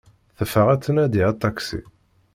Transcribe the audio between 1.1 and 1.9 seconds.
aṭaksi.